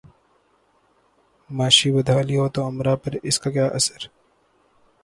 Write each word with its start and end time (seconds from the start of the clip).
معاشی 1.49 1.89
بدحالی 1.95 2.35
ہو 2.39 2.47
توامراء 2.55 2.95
پہ 3.01 3.09
اس 3.27 3.37
کا 3.41 3.49
کیا 3.51 3.67
اثر؟ 3.77 4.01